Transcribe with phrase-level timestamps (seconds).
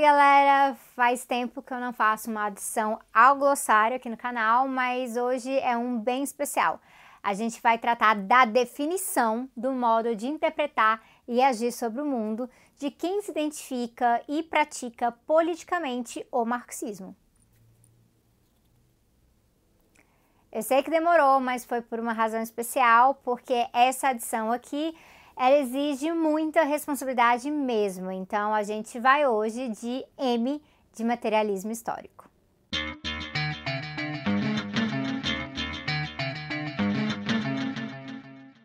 [0.00, 0.74] Galera!
[0.96, 5.52] Faz tempo que eu não faço uma adição ao glossário aqui no canal, mas hoje
[5.58, 6.80] é um bem especial.
[7.22, 12.48] A gente vai tratar da definição do modo de interpretar e agir sobre o mundo
[12.78, 17.14] de quem se identifica e pratica politicamente o marxismo.
[20.50, 24.96] Eu sei que demorou, mas foi por uma razão especial, porque essa adição aqui
[25.40, 28.12] ela exige muita responsabilidade mesmo.
[28.12, 30.62] Então a gente vai hoje de M
[30.94, 32.28] de materialismo histórico.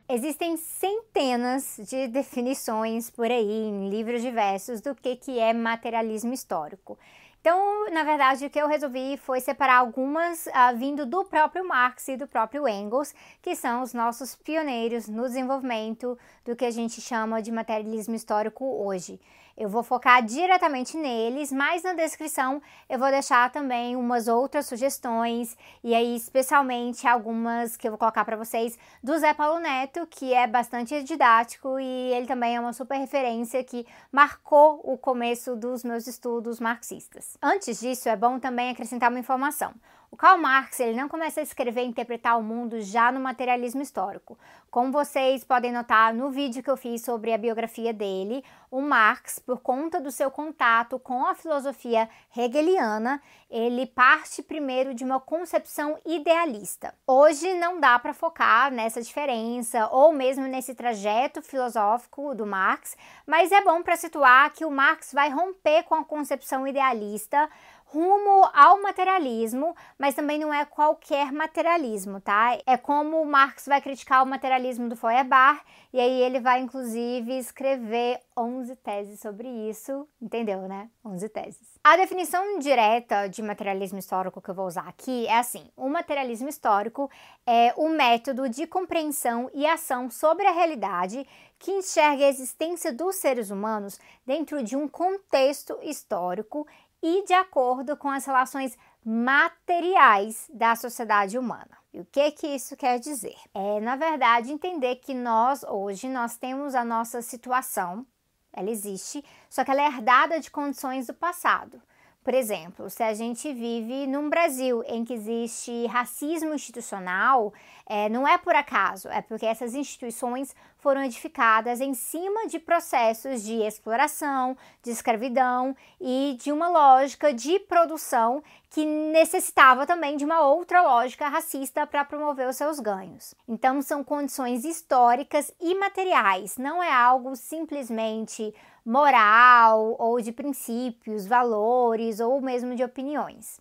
[0.10, 7.00] Existem centenas de definições por aí em livros diversos do que, que é materialismo histórico.
[7.46, 12.08] Então, na verdade, o que eu resolvi foi separar algumas uh, vindo do próprio Marx
[12.08, 17.00] e do próprio Engels, que são os nossos pioneiros no desenvolvimento do que a gente
[17.00, 19.22] chama de materialismo histórico hoje.
[19.58, 25.56] Eu vou focar diretamente neles, mas na descrição eu vou deixar também umas outras sugestões
[25.82, 30.34] e aí especialmente algumas que eu vou colocar para vocês do Zé Paulo Neto, que
[30.34, 35.86] é bastante didático e ele também é uma super referência que marcou o começo dos
[35.86, 37.38] meus estudos marxistas.
[37.42, 39.74] Antes disso, é bom também acrescentar uma informação.
[40.16, 43.82] O Karl Marx ele não começa a escrever e interpretar o mundo já no materialismo
[43.82, 44.40] histórico.
[44.72, 48.42] Como vocês podem notar no vídeo que eu fiz sobre a biografia dele,
[48.72, 55.04] o Marx, por conta do seu contato com a filosofia hegeliana, ele parte primeiro de
[55.04, 56.96] uma concepção idealista.
[57.06, 62.96] Hoje não dá para focar nessa diferença ou mesmo nesse trajeto filosófico do Marx,
[63.28, 67.50] mas é bom para situar que o Marx vai romper com a concepção idealista
[67.86, 72.58] rumo ao materialismo, mas também não é qualquer materialismo, tá?
[72.66, 75.62] É como Marx vai criticar o materialismo do Feuerbach,
[75.94, 80.90] e aí ele vai inclusive escrever 11 teses sobre isso, entendeu, né?
[81.06, 81.76] 11 teses.
[81.84, 86.50] A definição direta de materialismo histórico que eu vou usar aqui é assim: o materialismo
[86.50, 87.10] histórico
[87.46, 91.26] é o método de compreensão e ação sobre a realidade
[91.58, 96.68] que enxerga a existência dos seres humanos dentro de um contexto histórico
[97.08, 101.78] e de acordo com as relações materiais da sociedade humana.
[101.94, 103.36] E o que que isso quer dizer?
[103.54, 108.04] É, na verdade, entender que nós hoje nós temos a nossa situação,
[108.52, 111.80] ela existe, só que ela é herdada de condições do passado.
[112.24, 117.54] Por exemplo, se a gente vive num Brasil em que existe racismo institucional,
[117.86, 120.56] é, não é por acaso, é porque essas instituições
[120.86, 127.58] foram edificadas em cima de processos de exploração, de escravidão e de uma lógica de
[127.58, 133.34] produção que necessitava também de uma outra lógica racista para promover os seus ganhos.
[133.48, 138.54] Então, são condições históricas e materiais, não é algo simplesmente
[138.86, 143.60] moral ou de princípios, valores ou mesmo de opiniões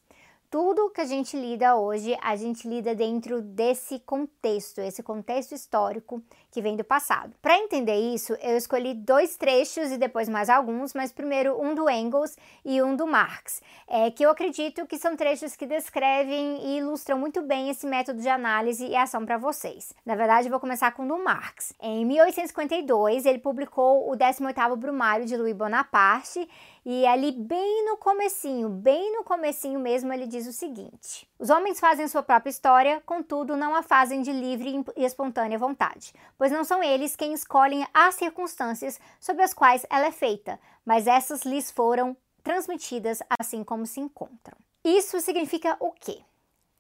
[0.54, 6.22] tudo que a gente lida hoje, a gente lida dentro desse contexto, esse contexto histórico
[6.48, 7.34] que vem do passado.
[7.42, 11.91] Para entender isso, eu escolhi dois trechos e depois mais alguns, mas primeiro um do
[11.91, 16.78] Engels e um do Marx, é, que eu acredito que são trechos que descrevem e
[16.78, 19.92] ilustram muito bem esse método de análise e ação para vocês.
[20.06, 21.75] Na verdade, eu vou começar com o do Marx.
[21.82, 26.48] Em 1852, ele publicou o 18º Brumário de Louis Bonaparte
[26.84, 31.81] e ali bem no comecinho, bem no comecinho mesmo, ele diz o seguinte: Os homens
[31.81, 36.62] fazem sua própria história, contudo não a fazem de livre e espontânea vontade, pois não
[36.62, 41.71] são eles quem escolhem as circunstâncias sob as quais ela é feita, mas essas lhes
[41.71, 44.56] foram transmitidas assim como se encontram.
[44.84, 46.21] Isso significa o quê?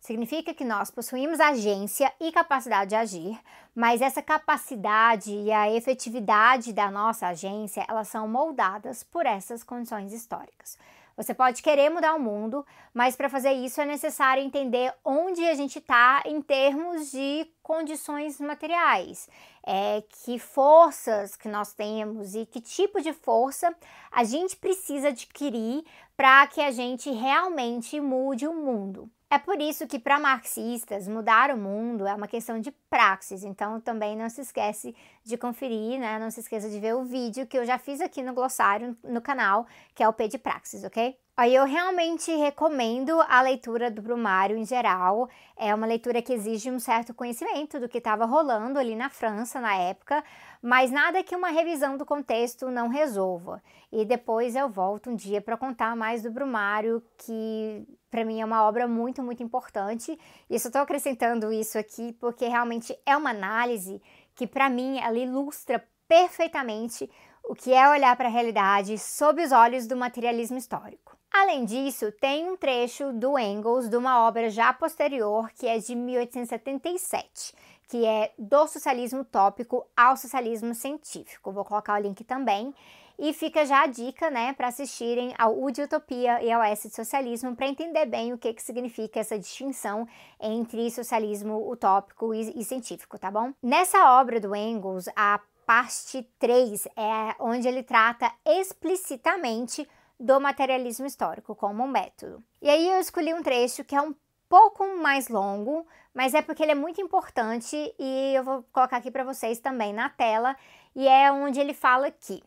[0.04, 3.40] Significa que nós possuímos agência e capacidade de agir,
[3.74, 10.12] mas essa capacidade e a efetividade da nossa agência, elas são moldadas por essas condições
[10.12, 10.76] históricas.
[11.16, 15.54] Você pode querer mudar o mundo, mas para fazer isso é necessário entender onde a
[15.54, 19.26] gente está em termos de condições materiais,
[19.66, 23.74] é, que forças que nós temos e que tipo de força
[24.12, 25.82] a gente precisa adquirir
[26.14, 29.10] para que a gente realmente mude o mundo.
[29.34, 33.42] É por isso que, para marxistas, mudar o mundo é uma questão de praxis.
[33.42, 34.94] Então, também não se esquece
[35.24, 36.20] de conferir, né?
[36.20, 39.20] Não se esqueça de ver o vídeo que eu já fiz aqui no glossário no
[39.20, 41.18] canal, que é o P de Praxis, ok?
[41.36, 45.28] Aí eu realmente recomendo a leitura do Brumário em geral.
[45.56, 49.60] É uma leitura que exige um certo conhecimento do que estava rolando ali na França
[49.60, 50.22] na época,
[50.62, 53.60] mas nada que uma revisão do contexto não resolva.
[53.90, 58.44] E depois eu volto um dia para contar mais do Brumário, que para mim é
[58.44, 60.16] uma obra muito, muito importante.
[60.48, 64.00] E só estou acrescentando isso aqui porque realmente é uma análise
[64.36, 67.10] que para mim ela ilustra perfeitamente
[67.42, 71.13] o que é olhar para a realidade sob os olhos do materialismo histórico.
[71.36, 75.92] Além disso, tem um trecho do Engels de uma obra já posterior, que é de
[75.92, 77.52] 1877,
[77.88, 81.50] que é Do Socialismo Utópico ao Socialismo Científico.
[81.50, 82.72] Vou colocar o link também.
[83.18, 86.88] E fica já a dica, né, para assistirem ao U de Utopia e ao S
[86.88, 90.06] de Socialismo para entender bem o que, que significa essa distinção
[90.40, 93.52] entre socialismo utópico e, e científico, tá bom?
[93.60, 99.88] Nessa obra do Engels, a parte 3 é onde ele trata explicitamente
[100.18, 102.42] do materialismo histórico como um método.
[102.62, 104.14] E aí eu escolhi um trecho que é um
[104.48, 109.10] pouco mais longo, mas é porque ele é muito importante e eu vou colocar aqui
[109.10, 110.56] para vocês também na tela,
[110.94, 112.42] e é onde ele fala que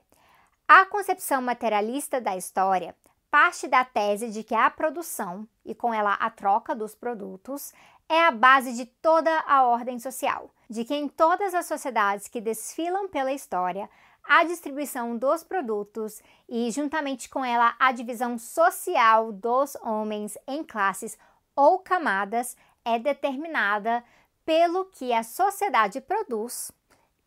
[0.67, 2.95] a concepção materialista da história
[3.29, 7.73] parte da tese de que a produção e com ela a troca dos produtos
[8.09, 12.39] é a base de toda a ordem social, de que em todas as sociedades que
[12.39, 13.89] desfilam pela história,
[14.27, 21.17] a distribuição dos produtos e, juntamente com ela, a divisão social dos homens em classes
[21.55, 24.03] ou camadas é determinada
[24.45, 26.71] pelo que a sociedade produz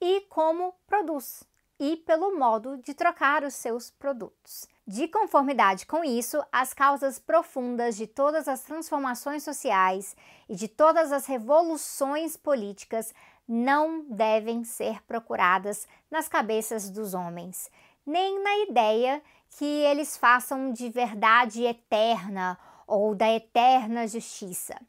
[0.01, 1.43] e como produz
[1.79, 4.69] e pelo modo de trocar os seus produtos.
[4.87, 10.15] De conformidade com isso, as causas profundas de todas as transformações sociais
[10.49, 13.15] e de todas as revoluções políticas
[13.53, 17.69] não devem ser procuradas nas cabeças dos homens,
[18.07, 19.21] nem na ideia
[19.59, 22.57] que eles façam de verdade eterna
[22.87, 24.81] ou da eterna justiça,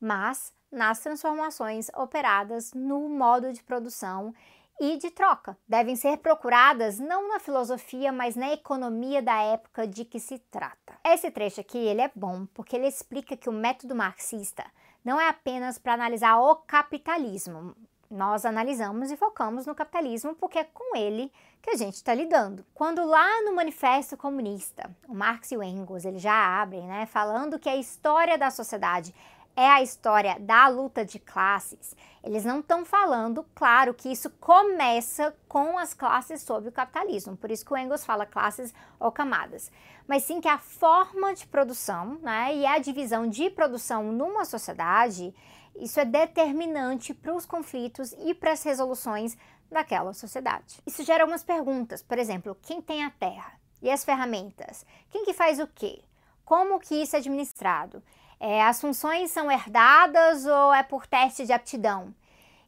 [0.00, 4.34] mas nas transformações operadas no modo de produção
[4.80, 5.56] e de troca.
[5.68, 10.94] Devem ser procuradas não na filosofia, mas na economia da época de que se trata.
[11.04, 14.64] Esse trecho aqui ele é bom porque ele explica que o método marxista
[15.04, 17.76] não é apenas para analisar o capitalismo.
[18.10, 22.64] Nós analisamos e focamos no capitalismo porque é com ele que a gente está lidando.
[22.72, 27.58] Quando lá no Manifesto Comunista, o Marx e o Engels eles já abrem, né, falando
[27.58, 29.14] que a história da sociedade
[29.56, 35.34] é a história da luta de classes, eles não estão falando, claro, que isso começa
[35.48, 39.72] com as classes sob o capitalismo, por isso que o Engels fala classes ou camadas,
[40.06, 45.34] mas sim que a forma de produção né, e a divisão de produção numa sociedade,
[45.78, 49.36] isso é determinante para os conflitos e para as resoluções
[49.70, 50.80] daquela sociedade.
[50.86, 53.52] Isso gera algumas perguntas, por exemplo, quem tem a terra?
[53.82, 54.86] E as ferramentas?
[55.10, 56.02] Quem que faz o quê?
[56.44, 58.02] Como que isso é administrado?
[58.38, 62.14] É, as funções são herdadas ou é por teste de aptidão?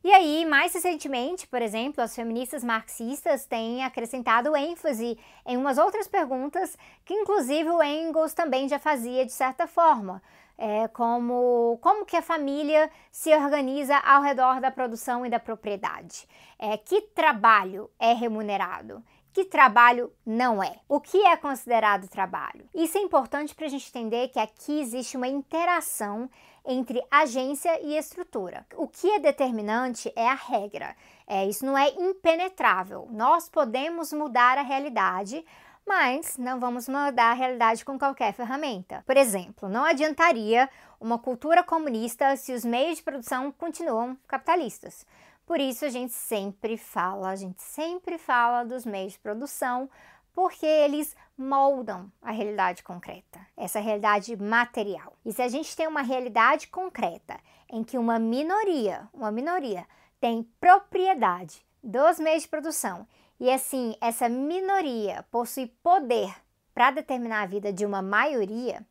[0.03, 6.07] E aí, mais recentemente, por exemplo, as feministas marxistas têm acrescentado ênfase em umas outras
[6.07, 10.23] perguntas que, inclusive, o Engels também já fazia de certa forma,
[10.59, 16.29] é, como como que a família se organiza ao redor da produção e da propriedade,
[16.59, 19.03] é, que trabalho é remunerado,
[19.33, 20.81] que trabalho não é.
[20.89, 22.69] O que é considerado trabalho?
[22.75, 26.29] Isso é importante para a gente entender que aqui existe uma interação
[26.67, 28.67] entre agência e estrutura.
[28.75, 30.95] O que é determinante é a regra.
[31.27, 33.09] É, isso não é impenetrável.
[33.11, 35.45] Nós podemos mudar a realidade,
[35.89, 39.03] mas não vamos mudar a realidade com qualquer ferramenta.
[39.07, 40.69] Por exemplo, não adiantaria
[41.01, 45.07] uma cultura comunista se os meios de produção continuam capitalistas.
[45.47, 49.89] Por isso a gente sempre fala, a gente sempre fala dos meios de produção,
[50.35, 55.15] porque eles moldam a realidade concreta, essa realidade material.
[55.25, 57.41] E se a gente tem uma realidade concreta
[57.71, 59.87] em que uma minoria, uma minoria
[60.21, 63.07] tem propriedade dos meios de produção
[63.41, 66.35] e assim essa minoria possui poder
[66.75, 68.87] para determinar a vida de uma maioria,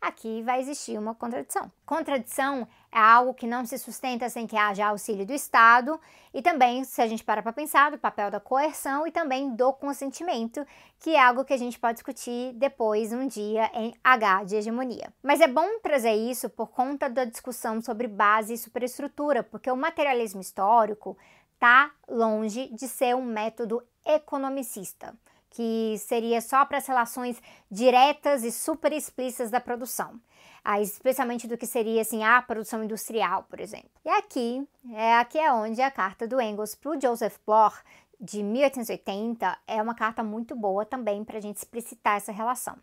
[0.00, 1.70] aqui vai existir uma contradição.
[1.84, 6.00] Contradição é algo que não se sustenta sem que haja auxílio do Estado
[6.32, 9.72] e também, se a gente para para pensar, do papel da coerção e também do
[9.72, 10.64] consentimento,
[11.00, 15.12] que é algo que a gente pode discutir depois um dia em H de hegemonia.
[15.22, 19.76] Mas é bom trazer isso por conta da discussão sobre base e superestrutura, porque o
[19.76, 21.18] materialismo histórico
[21.58, 25.12] está longe de ser um método economicista
[25.50, 30.20] que seria só para as relações diretas e super explícitas da produção,
[30.62, 33.90] ah, especialmente do que seria assim a produção industrial, por exemplo.
[34.04, 37.78] E aqui é aqui é onde a carta do Engels para o Joseph Bloch
[38.20, 42.76] de 1880 é uma carta muito boa também para a gente explicitar essa relação.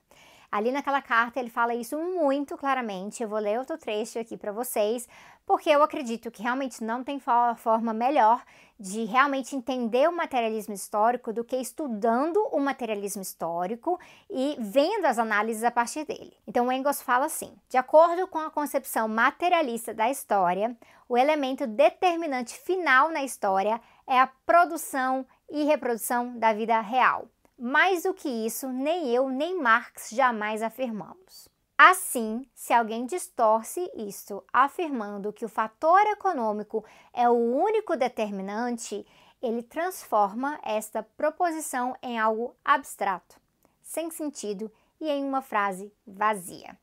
[0.51, 3.21] Ali naquela carta ele fala isso muito claramente.
[3.21, 5.07] Eu vou ler outro trecho aqui para vocês,
[5.45, 8.43] porque eu acredito que realmente não tem forma melhor
[8.79, 13.99] de realmente entender o materialismo histórico do que estudando o materialismo histórico
[14.29, 16.33] e vendo as análises a partir dele.
[16.45, 20.75] Então, Engels fala assim: de acordo com a concepção materialista da história,
[21.07, 27.27] o elemento determinante final na história é a produção e reprodução da vida real.
[27.57, 31.47] Mais do que isso, nem eu nem Marx jamais afirmamos.
[31.77, 36.83] Assim, se alguém distorce isto, afirmando que o fator econômico
[37.13, 39.05] é o único determinante,
[39.41, 43.39] ele transforma esta proposição em algo abstrato,
[43.81, 46.77] sem sentido e em uma frase vazia.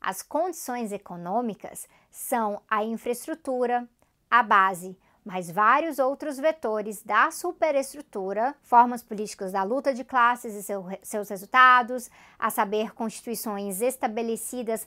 [0.00, 3.88] As condições econômicas são a infraestrutura,
[4.30, 10.62] a base, mas vários outros vetores da superestrutura, formas políticas da luta de classes e
[10.62, 14.86] seu, seus resultados, a saber, constituições estabelecidas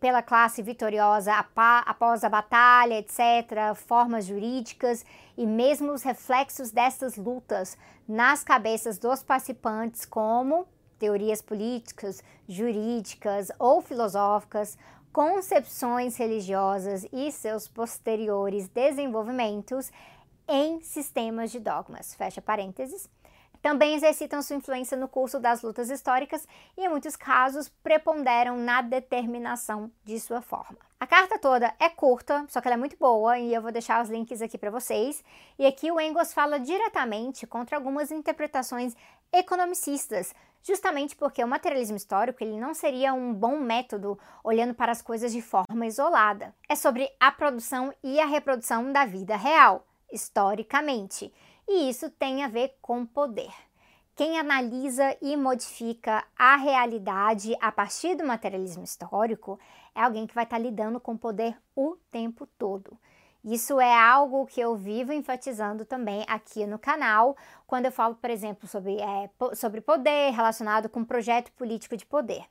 [0.00, 5.04] pela classe vitoriosa após a batalha, etc., formas jurídicas
[5.36, 7.76] e mesmo os reflexos dessas lutas
[8.08, 10.66] nas cabeças dos participantes, como
[10.98, 14.78] teorias políticas, jurídicas ou filosóficas,
[15.16, 19.90] concepções religiosas e seus posteriores desenvolvimentos
[20.46, 22.14] em sistemas de dogmas.
[22.14, 23.08] Fecha parênteses.
[23.62, 26.46] Também exercitam sua influência no curso das lutas históricas
[26.76, 30.76] e, em muitos casos, preponderam na determinação de sua forma.
[31.00, 34.02] A carta toda é curta, só que ela é muito boa e eu vou deixar
[34.02, 35.24] os links aqui para vocês.
[35.58, 38.94] E aqui o Engels fala diretamente contra algumas interpretações
[39.32, 40.34] economicistas
[40.66, 45.32] justamente porque o materialismo histórico ele não seria um bom método olhando para as coisas
[45.32, 46.52] de forma isolada.
[46.68, 51.32] É sobre a produção e a reprodução da vida real, historicamente,
[51.68, 53.52] e isso tem a ver com poder.
[54.16, 59.60] Quem analisa e modifica a realidade a partir do materialismo histórico
[59.94, 62.98] é alguém que vai estar lidando com poder o tempo todo.
[63.46, 68.28] Isso é algo que eu vivo enfatizando também aqui no canal, quando eu falo, por
[68.28, 72.44] exemplo, sobre, é, sobre poder relacionado com projeto político de poder.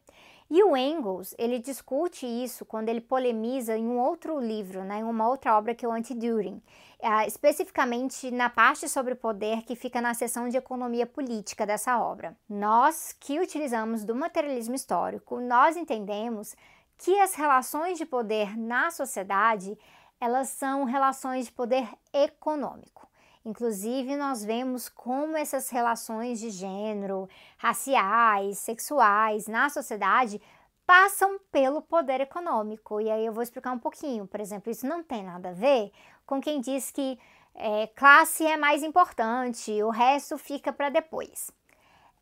[0.49, 5.03] E o Engels, ele discute isso quando ele polemiza em um outro livro, né, em
[5.03, 6.61] uma outra obra que é o Anti-Düring,
[6.99, 12.37] é, especificamente na parte sobre poder que fica na seção de economia política dessa obra.
[12.47, 16.55] Nós que utilizamos do materialismo histórico, nós entendemos
[16.97, 19.77] que as relações de poder na sociedade
[20.25, 23.07] elas são relações de poder econômico.
[23.45, 27.29] Inclusive, nós vemos como essas relações de gênero,
[27.59, 30.41] raciais, sexuais na sociedade
[30.83, 32.99] passam pelo poder econômico.
[32.99, 34.25] E aí eu vou explicar um pouquinho.
[34.25, 35.91] Por exemplo, isso não tem nada a ver
[36.25, 37.19] com quem diz que
[37.53, 41.51] é, classe é mais importante, o resto fica para depois.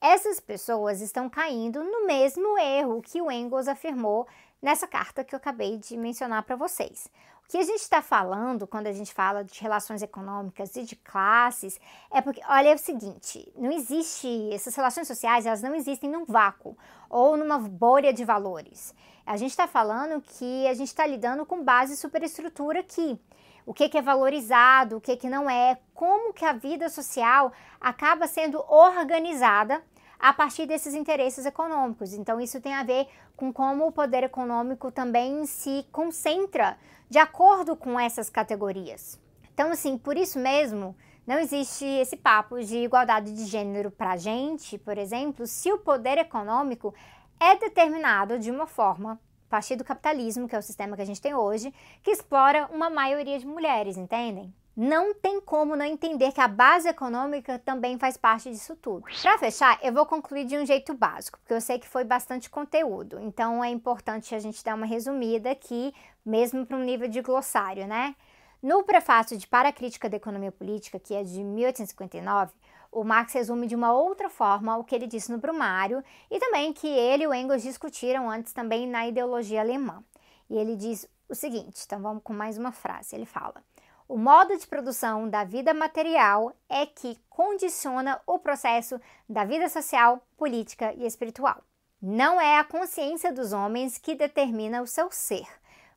[0.02, 4.28] Essas pessoas estão caindo no mesmo erro que o Engels afirmou
[4.62, 7.10] nessa carta que eu acabei de mencionar para vocês.
[7.54, 11.80] Que a gente está falando quando a gente fala de relações econômicas e de classes
[12.10, 16.26] é porque, olha, é o seguinte, não existe, essas relações sociais, elas não existem num
[16.26, 16.76] vácuo
[17.08, 18.92] ou numa bolha de valores.
[19.24, 23.22] A gente está falando que a gente está lidando com base superestrutura aqui.
[23.68, 27.54] O que, que é valorizado, o que, que não é, como que a vida social
[27.80, 29.80] acaba sendo organizada
[30.20, 32.14] a partir desses interesses econômicos.
[32.14, 36.78] Então, isso tem a ver com como o poder econômico também se concentra
[37.10, 39.20] de acordo com essas categorias.
[39.54, 44.18] Então, assim, por isso mesmo, não existe esse papo de igualdade de gênero para a
[44.18, 46.94] gente, por exemplo, se o poder econômico
[47.40, 51.06] é determinado de uma forma a partir do capitalismo, que é o sistema que a
[51.06, 54.54] gente tem hoje, que explora uma maioria de mulheres, entendem?
[54.76, 59.06] Não tem como não entender que a base econômica também faz parte disso tudo.
[59.22, 62.50] Para fechar, eu vou concluir de um jeito básico, porque eu sei que foi bastante
[62.50, 65.94] conteúdo, então é importante a gente dar uma resumida aqui,
[66.26, 68.16] mesmo para um nível de glossário, né?
[68.62, 72.54] No prefácio de Para a Crítica da Economia Política, que é de 1859,
[72.92, 76.72] o Marx resume de uma outra forma o que ele disse no Brumário e também
[76.72, 80.04] que ele e o Engels discutiram antes também na ideologia alemã.
[80.50, 83.62] E ele diz o seguinte, então vamos com mais uma frase, ele fala...
[84.08, 90.26] O modo de produção da vida material é que condiciona o processo da vida social,
[90.38, 91.64] política e espiritual.
[92.02, 95.48] Não é a consciência dos homens que determina o seu ser,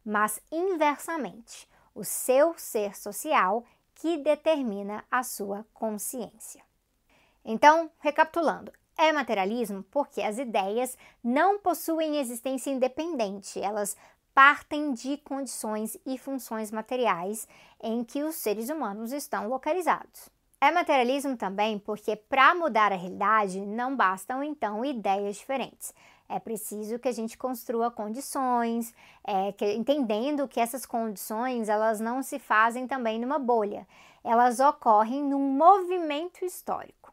[0.05, 3.65] mas inversamente, o seu ser social
[3.97, 6.63] que determina a sua consciência.
[7.45, 13.97] Então, recapitulando, é materialismo porque as ideias não possuem existência independente, elas
[14.37, 17.49] partem de condições e funções materiais
[17.83, 20.29] em que os seres humanos estão localizados.
[20.61, 25.95] É materialismo também porque, para mudar a realidade, não bastam então ideias diferentes.
[26.29, 28.93] É preciso que a gente construa condições,
[29.25, 33.89] é, que, entendendo que essas condições elas não se fazem também numa bolha,
[34.23, 37.11] elas ocorrem num movimento histórico.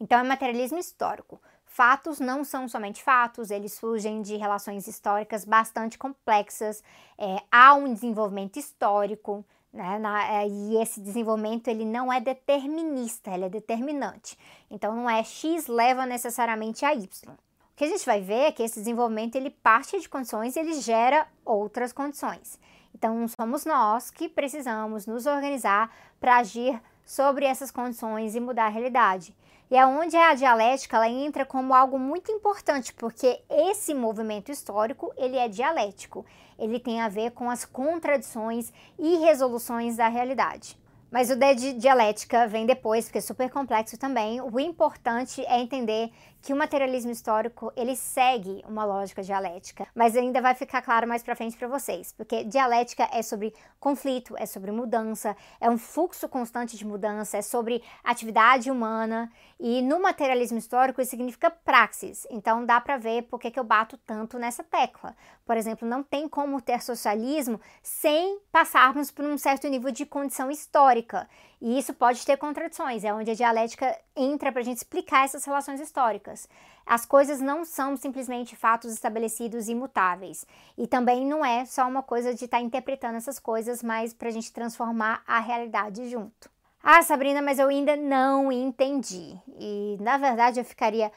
[0.00, 1.38] Então, é materialismo histórico.
[1.74, 6.84] Fatos não são somente fatos, eles surgem de relações históricas bastante complexas,
[7.16, 9.98] é, há um desenvolvimento histórico, Né?
[9.98, 14.38] Na, é, e esse desenvolvimento ele não é determinista, ele é determinante.
[14.70, 17.08] Então não é X leva necessariamente a Y.
[17.32, 20.58] O que a gente vai ver é que esse desenvolvimento ele parte de condições e
[20.58, 22.60] ele gera outras condições.
[22.94, 28.68] Então somos nós que precisamos nos organizar para agir sobre essas condições e mudar a
[28.68, 29.34] realidade.
[29.72, 35.10] E é onde a dialética ela entra como algo muito importante, porque esse movimento histórico,
[35.16, 36.26] ele é dialético.
[36.58, 40.78] Ele tem a ver com as contradições e resoluções da realidade.
[41.10, 44.42] Mas o de dialética vem depois, porque é super complexo também.
[44.42, 46.12] O importante é entender
[46.42, 51.22] que o materialismo histórico, ele segue uma lógica dialética, mas ainda vai ficar claro mais
[51.22, 56.28] para frente para vocês, porque dialética é sobre conflito, é sobre mudança, é um fluxo
[56.28, 59.30] constante de mudança, é sobre atividade humana,
[59.60, 62.26] e no materialismo histórico isso significa praxis.
[62.28, 65.14] Então dá para ver por que eu bato tanto nessa tecla.
[65.46, 70.50] Por exemplo, não tem como ter socialismo sem passarmos por um certo nível de condição
[70.50, 71.28] histórica.
[71.64, 75.44] E isso pode ter contradições, é onde a dialética entra para a gente explicar essas
[75.44, 76.48] relações históricas.
[76.84, 80.44] As coisas não são simplesmente fatos estabelecidos e imutáveis.
[80.76, 84.26] E também não é só uma coisa de estar tá interpretando essas coisas, mas para
[84.26, 86.50] a gente transformar a realidade junto.
[86.82, 89.38] Ah, Sabrina, mas eu ainda não entendi.
[89.56, 91.12] E na verdade eu ficaria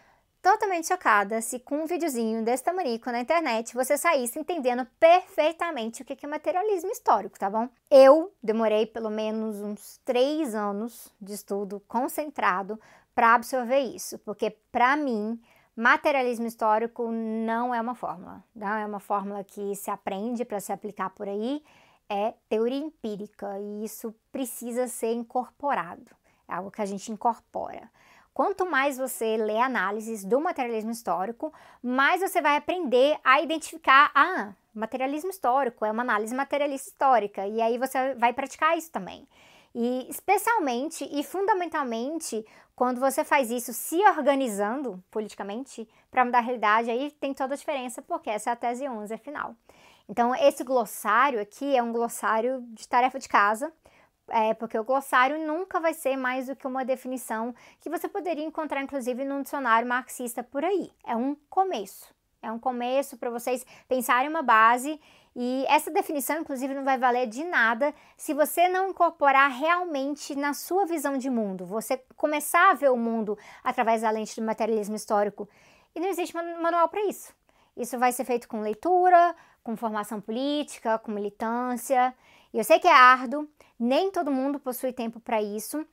[0.45, 6.05] totalmente chocada se com um videozinho desse tamanico na internet você saísse entendendo perfeitamente o
[6.05, 7.67] que é materialismo histórico, tá bom?
[7.89, 12.79] Eu demorei pelo menos uns três anos de estudo concentrado
[13.15, 15.41] para absorver isso, porque para mim
[15.75, 20.71] materialismo histórico não é uma fórmula, não é uma fórmula que se aprende para se
[20.71, 21.63] aplicar por aí,
[22.07, 26.11] é teoria empírica e isso precisa ser incorporado,
[26.47, 27.89] é algo que a gente incorpora.
[28.35, 34.53] Quanto mais você lê análises do materialismo histórico, mais você vai aprender a identificar, ah,
[34.73, 39.25] materialismo histórico é uma análise materialista histórica, e aí você vai praticar isso também.
[39.73, 46.91] E especialmente e fundamentalmente, quando você faz isso se organizando politicamente para mudar a realidade,
[46.91, 49.55] aí tem toda a diferença, porque essa é a tese 11 final.
[50.09, 53.71] Então, esse glossário aqui é um glossário de tarefa de casa,
[54.29, 58.43] é, porque o glossário nunca vai ser mais do que uma definição que você poderia
[58.43, 60.91] encontrar, inclusive, num dicionário marxista por aí.
[61.05, 62.13] É um começo.
[62.41, 64.99] É um começo para vocês pensarem uma base
[65.35, 70.53] e essa definição, inclusive, não vai valer de nada se você não incorporar realmente na
[70.53, 71.65] sua visão de mundo.
[71.65, 75.49] Você começar a ver o mundo através da lente do materialismo histórico.
[75.93, 77.33] E não existe manual para isso.
[77.75, 82.15] Isso vai ser feito com leitura, com formação política, com militância.
[82.53, 85.85] E eu sei que é árduo, nem todo mundo possui tempo para isso.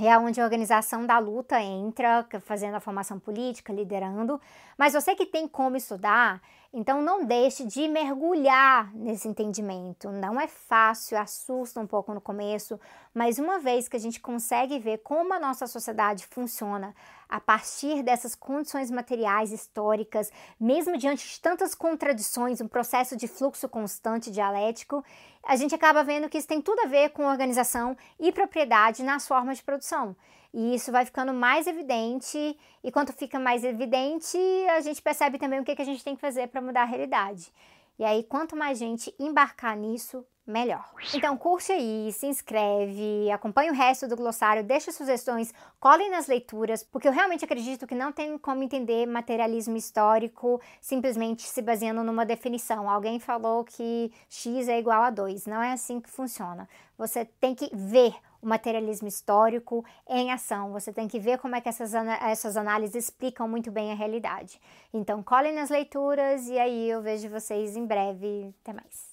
[0.00, 4.40] É onde a organização da luta entra, fazendo a formação política, liderando.
[4.76, 6.40] Mas você que tem como estudar,
[6.72, 10.08] então não deixe de mergulhar nesse entendimento.
[10.10, 12.78] Não é fácil, assusta um pouco no começo,
[13.12, 16.94] mas uma vez que a gente consegue ver como a nossa sociedade funciona
[17.28, 23.68] a partir dessas condições materiais históricas, mesmo diante de tantas contradições, um processo de fluxo
[23.68, 25.04] constante dialético,
[25.42, 29.28] a gente acaba vendo que isso tem tudo a ver com organização e propriedade nas
[29.28, 30.16] formas de produção.
[30.52, 34.38] E isso vai ficando mais evidente, e quanto fica mais evidente,
[34.70, 36.86] a gente percebe também o que, que a gente tem que fazer para mudar a
[36.86, 37.52] realidade.
[37.98, 40.84] E aí, quanto mais gente embarcar nisso, melhor.
[41.14, 46.82] Então curte aí, se inscreve, acompanhe o resto do glossário, deixa sugestões, colhem nas leituras,
[46.82, 52.24] porque eu realmente acredito que não tem como entender materialismo histórico simplesmente se baseando numa
[52.24, 52.88] definição.
[52.88, 56.68] Alguém falou que x é igual a 2, não é assim que funciona.
[56.96, 60.72] Você tem que ver o materialismo histórico em ação.
[60.72, 64.60] Você tem que ver como é que essas, essas análises explicam muito bem a realidade.
[64.92, 68.54] Então, colhem nas leituras e aí eu vejo vocês em breve.
[68.62, 69.07] Até mais.